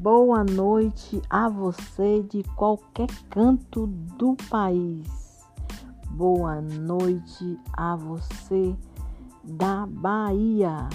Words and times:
Boa 0.00 0.42
noite 0.42 1.20
a 1.28 1.46
você 1.50 2.22
de 2.22 2.42
qualquer 2.56 3.10
canto 3.28 3.86
do 3.86 4.34
país. 4.48 5.44
Boa 6.12 6.58
noite 6.62 7.60
a 7.74 7.96
você 7.96 8.74
da 9.44 9.84
Bahia. 9.84 10.88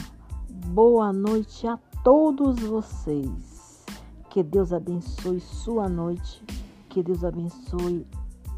Boa 0.69 1.13
noite 1.13 1.67
a 1.67 1.77
todos 2.03 2.59
vocês. 2.61 3.85
Que 4.31 4.41
Deus 4.41 4.73
abençoe 4.73 5.39
sua 5.39 5.87
noite. 5.87 6.43
Que 6.89 7.03
Deus 7.03 7.23
abençoe 7.23 8.07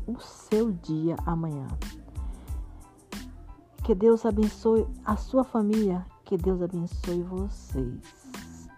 o 0.07 0.17
seu 0.17 0.71
dia 0.71 1.17
amanhã. 1.25 1.67
Que 3.83 3.93
Deus 3.93 4.25
abençoe 4.25 4.87
a 5.03 5.17
sua 5.17 5.43
família. 5.43 6.05
Que 6.23 6.37
Deus 6.37 6.61
abençoe 6.61 7.21
vocês. 7.21 7.99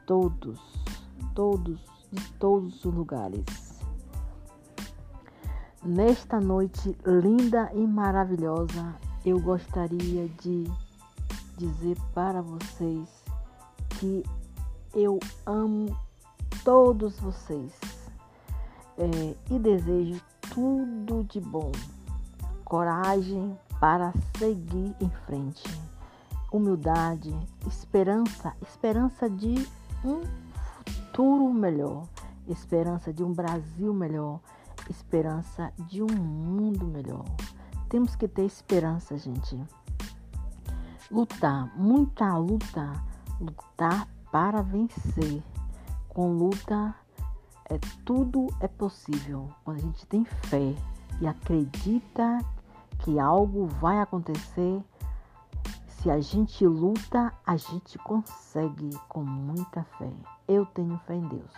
Todos, 0.07 0.59
todos, 1.33 1.79
de 2.11 2.31
todos 2.33 2.83
os 2.85 2.93
lugares. 2.93 3.45
Nesta 5.83 6.39
noite 6.39 6.95
linda 7.05 7.71
e 7.73 7.87
maravilhosa, 7.87 8.95
eu 9.25 9.39
gostaria 9.39 10.27
de 10.41 10.65
dizer 11.57 11.97
para 12.13 12.41
vocês 12.41 13.07
que 13.99 14.23
eu 14.93 15.19
amo 15.45 15.95
todos 16.63 17.19
vocês 17.19 17.71
é, 18.97 19.35
e 19.49 19.59
desejo 19.59 20.21
tudo 20.53 21.23
de 21.25 21.39
bom, 21.39 21.71
coragem 22.65 23.57
para 23.79 24.11
seguir 24.37 24.93
em 24.99 25.09
frente, 25.25 25.63
humildade, 26.51 27.33
esperança, 27.65 28.53
esperança 28.61 29.29
de 29.29 29.67
um 30.03 30.21
futuro 31.19 31.53
melhor, 31.53 32.07
esperança 32.47 33.11
de 33.11 33.25
um 33.25 33.33
Brasil 33.33 33.93
melhor, 33.93 34.39
esperança 34.89 35.73
de 35.77 36.01
um 36.01 36.07
mundo 36.07 36.85
melhor. 36.85 37.25
Temos 37.89 38.15
que 38.15 38.25
ter 38.25 38.45
esperança, 38.45 39.17
gente. 39.17 39.61
Lutar, 41.11 41.77
muita 41.77 42.37
luta, 42.37 43.03
lutar 43.37 44.07
para 44.31 44.61
vencer. 44.61 45.43
Com 46.07 46.31
luta, 46.37 46.95
é 47.65 47.77
tudo 48.05 48.47
é 48.61 48.69
possível. 48.69 49.49
Quando 49.65 49.75
a 49.75 49.81
gente 49.81 50.05
tem 50.05 50.23
fé 50.23 50.73
e 51.19 51.27
acredita 51.27 52.37
que 52.99 53.19
algo 53.19 53.67
vai 53.67 53.99
acontecer, 53.99 54.81
se 56.01 56.09
a 56.09 56.19
gente 56.21 56.65
luta, 56.65 57.33
a 57.45 57.57
gente 57.57 57.97
consegue 57.99 58.89
com 59.09 59.21
muita 59.21 59.83
fé. 59.97 60.09
Eu 60.47 60.65
tenho 60.65 60.97
fé 60.99 61.15
em 61.15 61.27
Deus. 61.27 61.51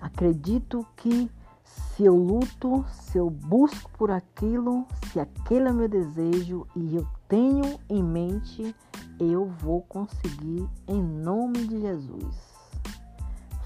Acredito 0.00 0.86
que 0.96 1.30
se 1.62 2.04
eu 2.04 2.16
luto, 2.16 2.86
se 2.88 3.18
eu 3.18 3.28
busco 3.28 3.90
por 3.98 4.10
aquilo, 4.10 4.86
se 5.12 5.20
aquele 5.20 5.68
é 5.68 5.72
meu 5.72 5.88
desejo 5.88 6.66
e 6.74 6.96
eu 6.96 7.06
tenho 7.28 7.78
em 7.88 8.02
mente, 8.02 8.74
eu 9.20 9.46
vou 9.60 9.82
conseguir 9.82 10.66
em 10.88 11.02
nome 11.02 11.66
de 11.66 11.82
Jesus. 11.82 12.34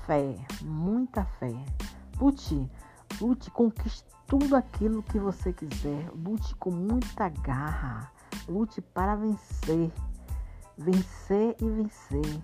Fé, 0.07 0.37
muita 0.63 1.25
fé. 1.25 1.55
Lute, 2.21 2.69
lute, 3.21 3.49
conquiste 3.53 4.05
tudo 4.27 4.57
aquilo 4.57 5.05
que 5.05 5.21
você 5.21 5.53
quiser. 5.53 6.11
Lute 6.13 6.55
com 6.57 6.73
muita 6.73 7.29
garra. 7.29 8.16
Lute 8.49 8.81
para 8.81 9.17
vencer. 9.17 9.93
Vencer 10.77 11.57
e 11.61 11.69
vencer. 11.69 12.43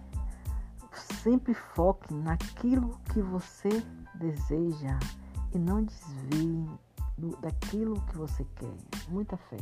Sempre 1.23 1.55
foque 1.55 2.13
naquilo 2.13 2.99
que 3.13 3.21
você 3.21 3.69
deseja 4.15 4.99
e 5.55 5.59
não 5.59 5.85
desvie 5.85 6.67
do, 7.17 7.37
daquilo 7.37 8.01
que 8.07 8.17
você 8.17 8.45
quer. 8.57 8.77
Muita 9.09 9.37
fé. 9.37 9.59